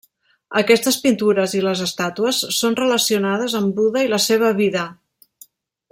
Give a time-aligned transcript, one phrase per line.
[0.61, 4.91] Aquestes pintures i les estàtues són relacionades amb Buda i la seva vida.